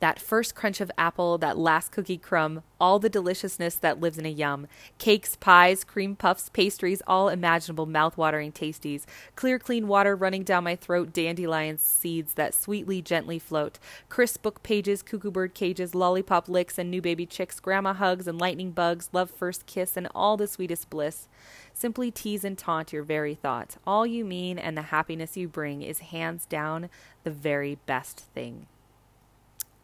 That 0.00 0.20
first 0.20 0.54
crunch 0.54 0.80
of 0.80 0.92
apple, 0.96 1.38
that 1.38 1.58
last 1.58 1.90
cookie 1.90 2.18
crumb, 2.18 2.62
all 2.80 3.00
the 3.00 3.08
deliciousness 3.08 3.74
that 3.76 4.00
lives 4.00 4.16
in 4.16 4.26
a 4.26 4.28
yum. 4.28 4.68
Cakes, 4.98 5.34
pies, 5.34 5.82
cream 5.82 6.14
puffs, 6.14 6.48
pastries, 6.50 7.02
all 7.08 7.28
imaginable 7.28 7.86
mouth-watering 7.86 8.52
tasties. 8.52 9.06
Clear, 9.34 9.58
clean 9.58 9.88
water 9.88 10.14
running 10.14 10.44
down 10.44 10.62
my 10.62 10.76
throat, 10.76 11.12
dandelion 11.12 11.78
seeds 11.78 12.34
that 12.34 12.54
sweetly, 12.54 13.02
gently 13.02 13.40
float. 13.40 13.80
Crisp 14.08 14.42
book 14.42 14.62
pages, 14.62 15.02
cuckoo 15.02 15.32
bird 15.32 15.52
cages, 15.52 15.96
lollipop 15.96 16.48
licks, 16.48 16.78
and 16.78 16.92
new 16.92 17.02
baby 17.02 17.26
chicks, 17.26 17.58
grandma 17.58 17.92
hugs 17.92 18.28
and 18.28 18.40
lightning 18.40 18.70
bugs, 18.70 19.08
love 19.12 19.32
first 19.32 19.66
kiss, 19.66 19.96
and 19.96 20.06
all 20.14 20.36
the 20.36 20.46
sweetest 20.46 20.90
bliss. 20.90 21.26
Simply 21.74 22.12
tease 22.12 22.44
and 22.44 22.56
taunt 22.56 22.92
your 22.92 23.02
very 23.02 23.34
thought. 23.34 23.78
All 23.84 24.06
you 24.06 24.24
mean 24.24 24.60
and 24.60 24.76
the 24.76 24.82
happiness 24.82 25.36
you 25.36 25.48
bring 25.48 25.82
is 25.82 25.98
hands 25.98 26.46
down 26.46 26.88
the 27.24 27.32
very 27.32 27.78
best 27.86 28.20
thing. 28.20 28.68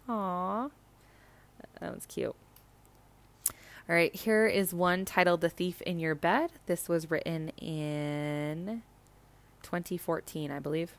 Aww. 0.09 0.71
That 1.81 1.95
was 1.95 2.07
cute. 2.07 2.35
All 3.89 3.95
right, 3.95 4.15
here 4.15 4.47
is 4.47 4.73
one 4.73 5.05
titled 5.05 5.43
The 5.43 5.51
Thief 5.51 5.83
in 5.83 5.99
Your 5.99 6.15
Bed. 6.15 6.51
This 6.67 6.89
was 6.89 7.11
written 7.11 7.51
in 7.59 8.83
2014, 9.63 10.51
I 10.51 10.59
believe. 10.59 10.97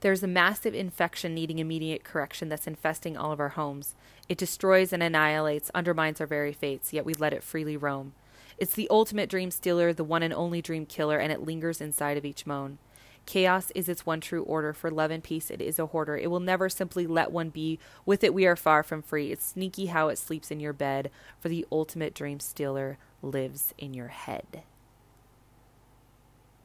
There's 0.00 0.22
a 0.22 0.28
massive 0.28 0.74
infection 0.74 1.34
needing 1.34 1.58
immediate 1.58 2.04
correction 2.04 2.48
that's 2.48 2.66
infesting 2.66 3.16
all 3.16 3.32
of 3.32 3.40
our 3.40 3.50
homes. 3.50 3.94
It 4.28 4.38
destroys 4.38 4.92
and 4.92 5.02
annihilates, 5.02 5.70
undermines 5.74 6.20
our 6.20 6.26
very 6.26 6.52
fates, 6.52 6.92
yet 6.92 7.04
we 7.04 7.14
let 7.14 7.32
it 7.32 7.42
freely 7.42 7.76
roam. 7.76 8.12
It's 8.58 8.74
the 8.74 8.88
ultimate 8.90 9.28
dream 9.28 9.50
stealer, 9.50 9.92
the 9.92 10.04
one 10.04 10.22
and 10.22 10.34
only 10.34 10.62
dream 10.62 10.86
killer, 10.86 11.18
and 11.18 11.32
it 11.32 11.42
lingers 11.42 11.80
inside 11.80 12.16
of 12.16 12.24
each 12.24 12.46
moan. 12.46 12.78
Chaos 13.26 13.72
is 13.74 13.88
its 13.88 14.06
one 14.06 14.20
true 14.20 14.44
order. 14.44 14.72
For 14.72 14.90
love 14.90 15.10
and 15.10 15.22
peace, 15.22 15.50
it 15.50 15.60
is 15.60 15.78
a 15.78 15.86
hoarder. 15.86 16.16
It 16.16 16.30
will 16.30 16.40
never 16.40 16.68
simply 16.68 17.06
let 17.06 17.32
one 17.32 17.50
be. 17.50 17.78
With 18.04 18.22
it, 18.24 18.32
we 18.32 18.46
are 18.46 18.56
far 18.56 18.82
from 18.82 19.02
free. 19.02 19.32
It's 19.32 19.44
sneaky 19.44 19.86
how 19.86 20.08
it 20.08 20.18
sleeps 20.18 20.50
in 20.50 20.60
your 20.60 20.72
bed, 20.72 21.10
for 21.40 21.48
the 21.48 21.66
ultimate 21.70 22.14
dream 22.14 22.40
stealer 22.40 22.98
lives 23.22 23.74
in 23.76 23.94
your 23.94 24.08
head. 24.08 24.62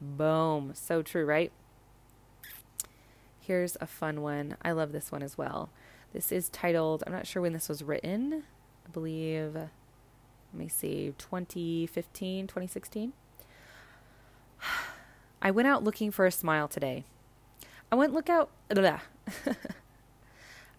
Boom. 0.00 0.72
So 0.74 1.02
true, 1.02 1.24
right? 1.24 1.52
Here's 3.40 3.76
a 3.80 3.86
fun 3.86 4.22
one. 4.22 4.56
I 4.62 4.70
love 4.70 4.92
this 4.92 5.10
one 5.10 5.22
as 5.22 5.36
well. 5.36 5.70
This 6.12 6.30
is 6.30 6.48
titled, 6.48 7.02
I'm 7.06 7.12
not 7.12 7.26
sure 7.26 7.42
when 7.42 7.54
this 7.54 7.68
was 7.68 7.82
written. 7.82 8.44
I 8.86 8.90
believe, 8.90 9.54
let 9.54 9.70
me 10.52 10.68
see, 10.68 11.14
2015, 11.18 12.46
2016. 12.46 13.12
I 15.44 15.50
went 15.50 15.66
out 15.66 15.82
looking 15.82 16.12
for 16.12 16.24
a 16.24 16.30
smile 16.30 16.68
today. 16.68 17.02
I 17.90 17.96
went 17.96 18.12
look 18.12 18.30
out. 18.30 18.48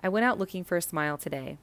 I 0.01 0.10
went 0.10 0.25
out 0.25 0.39
looking 0.39 0.63
for 0.63 0.77
a 0.77 0.82
smile 0.82 1.17
today. 1.17 1.58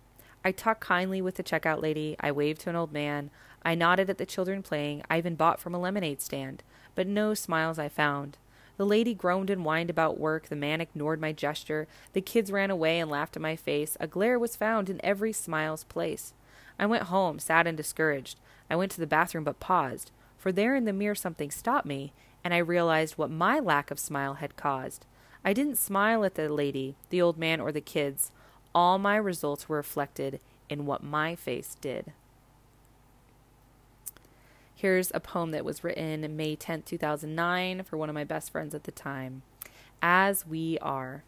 I 0.44 0.52
talked 0.52 0.82
kindly 0.82 1.22
with 1.22 1.36
the 1.36 1.42
checkout 1.42 1.80
lady. 1.80 2.14
I 2.20 2.30
waved 2.30 2.60
to 2.62 2.70
an 2.70 2.76
old 2.76 2.92
man. 2.92 3.30
I 3.62 3.74
nodded 3.74 4.10
at 4.10 4.18
the 4.18 4.26
children 4.26 4.62
playing. 4.62 5.02
I 5.10 5.16
even 5.16 5.34
bought 5.34 5.60
from 5.60 5.74
a 5.74 5.80
lemonade 5.80 6.20
stand. 6.20 6.62
But 6.94 7.06
no 7.06 7.32
smiles 7.32 7.78
I 7.78 7.88
found. 7.88 8.36
The 8.76 8.84
lady 8.84 9.14
groaned 9.14 9.48
and 9.48 9.62
whined 9.62 9.88
about 9.88 10.20
work. 10.20 10.48
The 10.48 10.56
man 10.56 10.82
ignored 10.82 11.22
my 11.22 11.32
gesture. 11.32 11.88
The 12.12 12.20
kids 12.20 12.52
ran 12.52 12.70
away 12.70 12.98
and 12.98 13.10
laughed 13.10 13.34
in 13.34 13.40
my 13.42 13.56
face. 13.56 13.96
A 13.98 14.06
glare 14.06 14.38
was 14.38 14.56
found 14.56 14.90
in 14.90 15.02
every 15.02 15.32
smile's 15.32 15.84
place. 15.84 16.34
I 16.78 16.84
went 16.84 17.04
home, 17.04 17.38
sad 17.38 17.66
and 17.66 17.78
discouraged. 17.78 18.38
I 18.68 18.76
went 18.76 18.92
to 18.92 19.00
the 19.00 19.06
bathroom 19.06 19.44
but 19.44 19.58
paused, 19.58 20.10
for 20.36 20.52
there 20.52 20.74
in 20.74 20.84
the 20.84 20.92
mirror 20.92 21.14
something 21.14 21.50
stopped 21.50 21.86
me, 21.86 22.12
and 22.44 22.54
I 22.54 22.58
realized 22.58 23.18
what 23.18 23.30
my 23.30 23.58
lack 23.58 23.90
of 23.90 23.98
smile 23.98 24.34
had 24.34 24.56
caused. 24.56 25.06
I 25.44 25.52
didn't 25.52 25.76
smile 25.76 26.24
at 26.24 26.34
the 26.34 26.48
lady, 26.48 26.96
the 27.10 27.22
old 27.22 27.38
man, 27.38 27.60
or 27.60 27.72
the 27.72 27.80
kids. 27.80 28.30
All 28.74 28.98
my 28.98 29.16
results 29.16 29.68
were 29.68 29.76
reflected 29.76 30.40
in 30.68 30.86
what 30.86 31.02
my 31.02 31.34
face 31.34 31.76
did. 31.80 32.12
Here's 34.74 35.10
a 35.12 35.20
poem 35.20 35.50
that 35.50 35.64
was 35.64 35.84
written 35.84 36.36
May 36.36 36.56
10th, 36.56 36.86
2009, 36.86 37.82
for 37.82 37.98
one 37.98 38.08
of 38.08 38.14
my 38.14 38.24
best 38.24 38.50
friends 38.50 38.74
at 38.74 38.84
the 38.84 38.92
time. 38.92 39.42
As 40.00 40.46
we 40.46 40.78
are. 40.78 41.22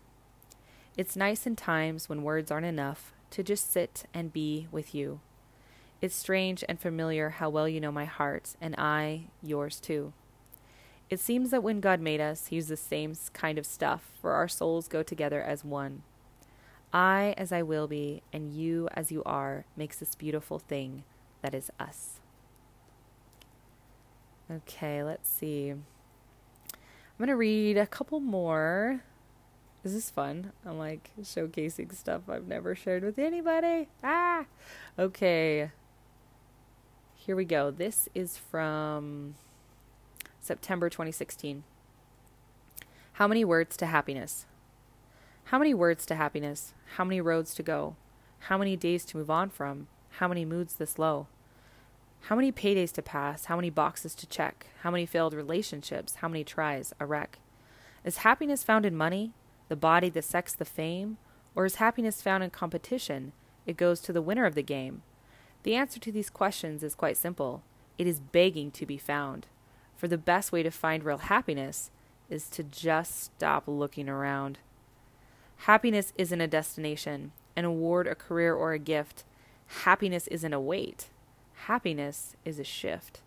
It's 0.96 1.16
nice 1.16 1.46
in 1.46 1.56
times 1.56 2.08
when 2.08 2.22
words 2.22 2.50
aren't 2.50 2.66
enough 2.66 3.12
to 3.30 3.42
just 3.42 3.70
sit 3.70 4.04
and 4.14 4.32
be 4.32 4.68
with 4.70 4.94
you. 4.94 5.20
It's 6.00 6.16
strange 6.16 6.64
and 6.68 6.80
familiar 6.80 7.30
how 7.30 7.50
well 7.50 7.68
you 7.68 7.80
know 7.80 7.92
my 7.92 8.04
heart, 8.04 8.56
and 8.60 8.74
I 8.76 9.24
yours 9.42 9.80
too. 9.80 10.12
It 11.12 11.20
seems 11.20 11.50
that 11.50 11.62
when 11.62 11.80
God 11.80 12.00
made 12.00 12.22
us, 12.22 12.46
He 12.46 12.56
used 12.56 12.70
the 12.70 12.76
same 12.78 13.14
kind 13.34 13.58
of 13.58 13.66
stuff, 13.66 14.12
for 14.18 14.32
our 14.32 14.48
souls 14.48 14.88
go 14.88 15.02
together 15.02 15.42
as 15.42 15.62
one. 15.62 16.04
I 16.90 17.34
as 17.36 17.52
I 17.52 17.60
will 17.60 17.86
be, 17.86 18.22
and 18.32 18.50
you 18.50 18.88
as 18.94 19.12
you 19.12 19.22
are, 19.24 19.66
makes 19.76 19.98
this 19.98 20.14
beautiful 20.14 20.58
thing 20.58 21.04
that 21.42 21.54
is 21.54 21.70
us. 21.78 22.20
Okay, 24.50 25.02
let's 25.02 25.28
see. 25.28 25.68
I'm 25.68 25.82
going 27.18 27.28
to 27.28 27.36
read 27.36 27.76
a 27.76 27.86
couple 27.86 28.18
more. 28.18 29.02
This 29.82 29.92
is 29.92 30.08
fun. 30.08 30.52
I'm 30.64 30.78
like 30.78 31.10
showcasing 31.20 31.94
stuff 31.94 32.22
I've 32.26 32.48
never 32.48 32.74
shared 32.74 33.04
with 33.04 33.18
anybody. 33.18 33.88
Ah! 34.02 34.46
Okay. 34.98 35.72
Here 37.14 37.36
we 37.36 37.44
go. 37.44 37.70
This 37.70 38.08
is 38.14 38.38
from 38.38 39.34
September 40.42 40.90
2016. 40.90 41.62
How 43.12 43.28
many 43.28 43.44
words 43.44 43.76
to 43.76 43.86
happiness? 43.86 44.44
How 45.44 45.58
many 45.58 45.72
words 45.72 46.04
to 46.06 46.16
happiness? 46.16 46.74
How 46.96 47.04
many 47.04 47.20
roads 47.20 47.54
to 47.54 47.62
go? 47.62 47.94
How 48.40 48.58
many 48.58 48.76
days 48.76 49.04
to 49.04 49.16
move 49.16 49.30
on 49.30 49.50
from? 49.50 49.86
How 50.18 50.26
many 50.26 50.44
moods 50.44 50.74
this 50.74 50.98
low? 50.98 51.28
How 52.22 52.34
many 52.34 52.50
paydays 52.50 52.90
to 52.94 53.02
pass? 53.02 53.44
How 53.44 53.54
many 53.54 53.70
boxes 53.70 54.16
to 54.16 54.26
check? 54.26 54.66
How 54.80 54.90
many 54.90 55.06
failed 55.06 55.32
relationships? 55.32 56.16
How 56.16 56.28
many 56.28 56.42
tries? 56.42 56.92
A 56.98 57.06
wreck. 57.06 57.38
Is 58.04 58.18
happiness 58.18 58.64
found 58.64 58.84
in 58.84 58.96
money, 58.96 59.32
the 59.68 59.76
body, 59.76 60.08
the 60.08 60.22
sex, 60.22 60.52
the 60.52 60.64
fame? 60.64 61.18
Or 61.54 61.66
is 61.66 61.76
happiness 61.76 62.20
found 62.20 62.42
in 62.42 62.50
competition? 62.50 63.32
It 63.64 63.76
goes 63.76 64.00
to 64.00 64.12
the 64.12 64.22
winner 64.22 64.44
of 64.44 64.56
the 64.56 64.62
game. 64.62 65.02
The 65.62 65.76
answer 65.76 66.00
to 66.00 66.10
these 66.10 66.30
questions 66.30 66.82
is 66.82 66.96
quite 66.96 67.16
simple 67.16 67.62
it 67.96 68.08
is 68.08 68.18
begging 68.18 68.72
to 68.72 68.86
be 68.86 68.98
found. 68.98 69.46
For 70.02 70.08
the 70.08 70.18
best 70.18 70.50
way 70.50 70.64
to 70.64 70.70
find 70.72 71.04
real 71.04 71.18
happiness 71.18 71.92
is 72.28 72.48
to 72.48 72.64
just 72.64 73.22
stop 73.22 73.68
looking 73.68 74.08
around. 74.08 74.58
Happiness 75.58 76.12
isn't 76.18 76.40
a 76.40 76.48
destination, 76.48 77.30
an 77.54 77.64
award, 77.64 78.08
a 78.08 78.16
career, 78.16 78.52
or 78.52 78.72
a 78.72 78.80
gift. 78.80 79.22
Happiness 79.84 80.26
isn't 80.26 80.52
a 80.52 80.58
weight. 80.58 81.06
Happiness 81.66 82.34
is 82.44 82.58
a 82.58 82.64
shift. 82.64 83.20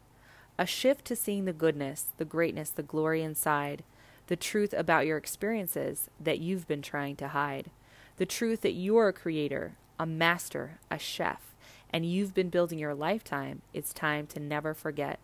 A 0.57 0.65
shift 0.65 1.05
to 1.05 1.15
seeing 1.15 1.45
the 1.45 1.53
goodness, 1.53 2.07
the 2.17 2.25
greatness, 2.25 2.71
the 2.71 2.83
glory 2.83 3.23
inside, 3.23 3.85
the 4.27 4.35
truth 4.35 4.73
about 4.73 5.05
your 5.05 5.15
experiences 5.15 6.09
that 6.19 6.39
you've 6.39 6.67
been 6.67 6.81
trying 6.81 7.15
to 7.15 7.29
hide, 7.29 7.71
the 8.17 8.25
truth 8.25 8.59
that 8.63 8.73
you're 8.73 9.07
a 9.07 9.13
creator, 9.13 9.77
a 9.97 10.05
master, 10.05 10.79
a 10.91 10.99
chef, 10.99 11.55
and 11.89 12.05
you've 12.05 12.33
been 12.33 12.49
building 12.49 12.79
your 12.79 12.93
lifetime. 12.93 13.61
It's 13.73 13.93
time 13.93 14.27
to 14.27 14.41
never 14.41 14.73
forget. 14.73 15.21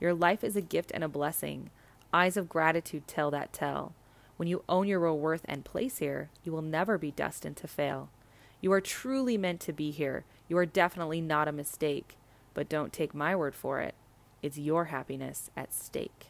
Your 0.00 0.14
life 0.14 0.44
is 0.44 0.56
a 0.56 0.60
gift 0.60 0.90
and 0.92 1.02
a 1.02 1.08
blessing. 1.08 1.70
Eyes 2.12 2.36
of 2.36 2.48
gratitude 2.48 3.06
tell 3.06 3.30
that 3.30 3.52
tell. 3.52 3.94
When 4.36 4.48
you 4.48 4.62
own 4.68 4.86
your 4.86 5.00
real 5.00 5.18
worth 5.18 5.44
and 5.46 5.64
place 5.64 5.98
here, 5.98 6.30
you 6.44 6.52
will 6.52 6.62
never 6.62 6.96
be 6.96 7.10
destined 7.10 7.56
to 7.58 7.68
fail. 7.68 8.10
You 8.60 8.72
are 8.72 8.80
truly 8.80 9.36
meant 9.36 9.60
to 9.60 9.72
be 9.72 9.90
here. 9.90 10.24
You 10.48 10.56
are 10.58 10.66
definitely 10.66 11.20
not 11.20 11.48
a 11.48 11.52
mistake. 11.52 12.16
But 12.54 12.68
don't 12.68 12.92
take 12.92 13.14
my 13.14 13.36
word 13.36 13.54
for 13.54 13.80
it. 13.80 13.94
It's 14.42 14.58
your 14.58 14.86
happiness 14.86 15.50
at 15.56 15.72
stake. 15.72 16.28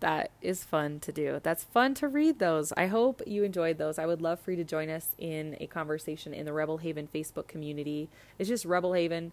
That 0.00 0.30
is 0.42 0.62
fun 0.62 1.00
to 1.00 1.12
do. 1.12 1.40
That's 1.42 1.64
fun 1.64 1.94
to 1.94 2.08
read 2.08 2.38
those. 2.38 2.72
I 2.76 2.86
hope 2.86 3.22
you 3.26 3.44
enjoyed 3.44 3.78
those. 3.78 3.98
I 3.98 4.06
would 4.06 4.20
love 4.20 4.38
for 4.38 4.50
you 4.50 4.56
to 4.58 4.64
join 4.64 4.90
us 4.90 5.12
in 5.16 5.56
a 5.58 5.66
conversation 5.66 6.34
in 6.34 6.44
the 6.44 6.52
Rebel 6.52 6.78
Haven 6.78 7.08
Facebook 7.12 7.48
community. 7.48 8.10
It's 8.38 8.48
just 8.48 8.66
Rebel 8.66 8.92
Haven, 8.92 9.32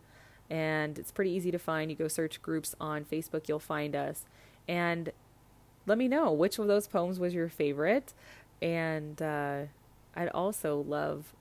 and 0.53 0.99
it's 0.99 1.11
pretty 1.11 1.31
easy 1.31 1.49
to 1.49 1.57
find. 1.57 1.89
You 1.89 1.97
go 1.97 2.07
search 2.07 2.39
groups 2.43 2.75
on 2.79 3.05
Facebook, 3.05 3.47
you'll 3.47 3.57
find 3.57 3.95
us. 3.95 4.25
And 4.67 5.11
let 5.87 5.97
me 5.97 6.07
know 6.07 6.31
which 6.31 6.59
of 6.59 6.67
those 6.67 6.87
poems 6.87 7.19
was 7.19 7.33
your 7.33 7.49
favorite. 7.49 8.13
And 8.61 9.19
uh, 9.19 9.61
I'd 10.15 10.29
also 10.29 10.85
love 10.87 11.33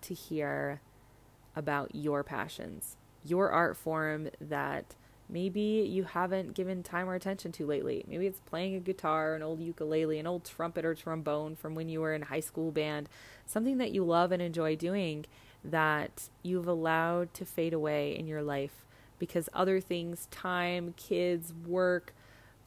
to 0.00 0.12
hear 0.12 0.80
about 1.54 1.94
your 1.94 2.24
passions, 2.24 2.96
your 3.24 3.50
art 3.50 3.76
form 3.76 4.28
that 4.40 4.96
maybe 5.28 5.86
you 5.88 6.02
haven't 6.02 6.54
given 6.54 6.82
time 6.82 7.08
or 7.08 7.14
attention 7.14 7.52
to 7.52 7.64
lately. 7.66 8.04
Maybe 8.08 8.26
it's 8.26 8.40
playing 8.40 8.74
a 8.74 8.80
guitar, 8.80 9.36
an 9.36 9.42
old 9.44 9.60
ukulele, 9.60 10.18
an 10.18 10.26
old 10.26 10.44
trumpet 10.44 10.84
or 10.84 10.96
trombone 10.96 11.54
from 11.54 11.76
when 11.76 11.88
you 11.88 12.00
were 12.00 12.12
in 12.12 12.22
high 12.22 12.40
school 12.40 12.72
band, 12.72 13.08
something 13.46 13.78
that 13.78 13.92
you 13.92 14.02
love 14.02 14.32
and 14.32 14.42
enjoy 14.42 14.74
doing 14.74 15.26
that 15.64 16.28
you've 16.42 16.68
allowed 16.68 17.32
to 17.34 17.44
fade 17.44 17.72
away 17.72 18.16
in 18.16 18.26
your 18.26 18.42
life 18.42 18.84
because 19.18 19.48
other 19.52 19.80
things, 19.80 20.28
time, 20.30 20.94
kids, 20.96 21.52
work, 21.66 22.14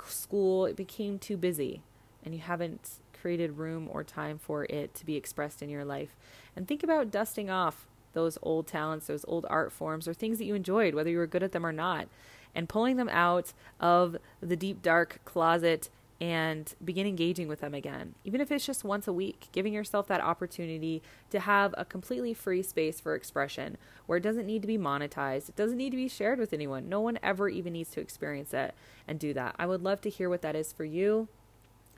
school, 0.06 0.66
it 0.66 0.76
became 0.76 1.18
too 1.18 1.38
busy 1.38 1.82
and 2.24 2.34
you 2.34 2.42
haven't 2.42 3.00
created 3.20 3.58
room 3.58 3.88
or 3.92 4.04
time 4.04 4.38
for 4.38 4.66
it 4.66 4.94
to 4.96 5.06
be 5.06 5.16
expressed 5.16 5.62
in 5.62 5.70
your 5.70 5.86
life. 5.86 6.16
And 6.56 6.68
think 6.68 6.84
about 6.84 7.12
dusting 7.12 7.50
off 7.50 7.86
those 8.14 8.38
old 8.42 8.68
talents, 8.68 9.08
those 9.08 9.26
old 9.28 9.46
art 9.50 9.72
forms, 9.72 10.08
or 10.08 10.14
things 10.14 10.38
that 10.38 10.46
you 10.46 10.56
enjoyed, 10.56 10.94
whether 10.94 11.10
you 11.10 11.18
were 11.18 11.28
good 11.28 11.44
at 11.44 11.52
them 11.52 11.66
or 11.66 11.72
not, 11.72 12.08
and 12.54 12.68
pulling 12.68 12.98
them 12.98 13.10
out 13.10 13.54
of 13.80 14.18
the 14.42 14.56
deep, 14.56 14.82
dark 14.82 15.22
closet 15.24 15.90
and 16.22 16.76
begin 16.86 17.08
engaging 17.08 17.48
with 17.48 17.62
them 17.62 17.74
again. 17.74 18.14
Even 18.24 18.40
if 18.42 18.52
it's 18.52 18.66
just 18.66 18.84
once 18.84 19.08
a 19.08 19.14
week, 19.14 19.48
giving 19.52 19.74
yourself 19.74 20.08
that 20.08 20.22
opportunity 20.22 21.02
to 21.32 21.40
have 21.40 21.74
a 21.76 21.84
completely 21.84 22.32
free 22.32 22.62
space 22.62 23.02
for 23.02 23.16
expression 23.16 23.76
where 24.06 24.20
it 24.20 24.24
doesn't 24.24 24.46
need 24.46 24.62
to 24.62 24.68
be 24.68 24.78
monetized, 24.78 25.50
it 25.50 25.56
doesn't 25.56 25.80
need 25.80 25.90
to 25.90 25.98
be 25.98 26.08
shared 26.08 26.38
with 26.38 26.54
anyone. 26.54 26.88
No 26.88 27.02
one 27.02 27.18
ever 27.24 27.50
even 27.50 27.74
needs 27.74 27.90
to 27.92 28.02
experience 28.02 28.54
it 28.54 28.76
and 29.08 29.20
do 29.20 29.34
that. 29.34 29.56
I 29.58 29.66
would 29.66 29.82
love 29.82 30.00
to 30.02 30.12
hear 30.12 30.30
what 30.30 30.44
that 30.44 30.56
is 30.56 30.72
for 30.72 30.86
you 30.86 31.28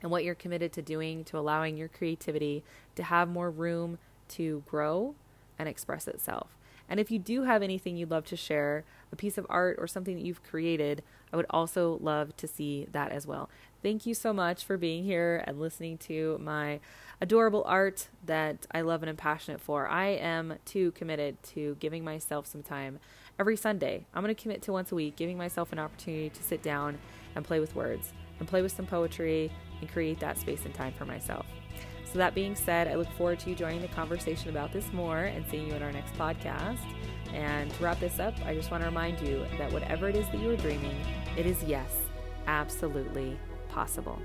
and 0.00 0.10
what 0.10 0.24
you're 0.24 0.34
committed 0.34 0.72
to 0.72 0.82
doing 0.82 1.22
to 1.24 1.38
allowing 1.38 1.76
your 1.76 1.88
creativity 1.88 2.64
to 2.96 3.02
have 3.02 3.28
more 3.28 3.50
room 3.50 3.98
to 4.28 4.62
grow 4.66 5.14
and 5.58 5.68
express 5.68 6.08
itself. 6.08 6.56
And 6.88 7.00
if 7.00 7.10
you 7.10 7.18
do 7.18 7.44
have 7.44 7.62
anything 7.62 7.96
you'd 7.96 8.10
love 8.10 8.24
to 8.26 8.36
share, 8.36 8.84
a 9.12 9.16
piece 9.16 9.38
of 9.38 9.46
art 9.48 9.76
or 9.78 9.86
something 9.86 10.16
that 10.16 10.24
you've 10.24 10.42
created, 10.42 11.02
I 11.32 11.36
would 11.36 11.46
also 11.50 11.98
love 12.00 12.36
to 12.36 12.46
see 12.46 12.86
that 12.92 13.12
as 13.12 13.26
well. 13.26 13.48
Thank 13.82 14.06
you 14.06 14.14
so 14.14 14.32
much 14.32 14.64
for 14.64 14.76
being 14.76 15.04
here 15.04 15.42
and 15.46 15.60
listening 15.60 15.98
to 15.98 16.38
my 16.40 16.80
adorable 17.20 17.64
art 17.66 18.08
that 18.24 18.66
I 18.72 18.80
love 18.80 19.02
and 19.02 19.10
am 19.10 19.16
passionate 19.16 19.60
for. 19.60 19.86
I 19.86 20.06
am 20.06 20.54
too 20.64 20.92
committed 20.92 21.42
to 21.54 21.76
giving 21.80 22.04
myself 22.04 22.46
some 22.46 22.62
time 22.62 22.98
every 23.38 23.56
Sunday. 23.56 24.06
I'm 24.14 24.22
going 24.22 24.34
to 24.34 24.40
commit 24.40 24.62
to 24.62 24.72
once 24.72 24.92
a 24.92 24.94
week, 24.94 25.16
giving 25.16 25.36
myself 25.36 25.72
an 25.72 25.78
opportunity 25.78 26.30
to 26.30 26.42
sit 26.42 26.62
down 26.62 26.98
and 27.34 27.44
play 27.44 27.60
with 27.60 27.74
words 27.74 28.12
and 28.38 28.48
play 28.48 28.62
with 28.62 28.72
some 28.72 28.86
poetry 28.86 29.50
and 29.80 29.90
create 29.90 30.20
that 30.20 30.38
space 30.38 30.64
and 30.64 30.74
time 30.74 30.92
for 30.92 31.04
myself. 31.04 31.46
So, 32.14 32.18
that 32.18 32.32
being 32.32 32.54
said, 32.54 32.86
I 32.86 32.94
look 32.94 33.10
forward 33.18 33.40
to 33.40 33.50
you 33.50 33.56
joining 33.56 33.82
the 33.82 33.88
conversation 33.88 34.48
about 34.48 34.72
this 34.72 34.92
more 34.92 35.24
and 35.24 35.44
seeing 35.50 35.66
you 35.66 35.74
in 35.74 35.82
our 35.82 35.90
next 35.90 36.16
podcast. 36.16 36.78
And 37.32 37.68
to 37.72 37.82
wrap 37.82 37.98
this 37.98 38.20
up, 38.20 38.34
I 38.46 38.54
just 38.54 38.70
want 38.70 38.84
to 38.84 38.88
remind 38.88 39.20
you 39.20 39.44
that 39.58 39.72
whatever 39.72 40.08
it 40.08 40.14
is 40.14 40.24
that 40.28 40.40
you 40.40 40.50
are 40.50 40.56
dreaming, 40.56 40.96
it 41.36 41.44
is 41.44 41.60
yes, 41.64 41.90
absolutely 42.46 43.36
possible. 43.68 44.22